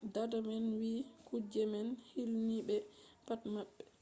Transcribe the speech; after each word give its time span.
dada 0.13 0.37
man 0.47 0.65
wi 0.79 0.93
kuje 1.27 1.61
man 1.71 1.87
hilni 2.09 2.57
ɓe 2.67 2.75
pat 3.25 3.41
maɓɓe. 3.53 3.83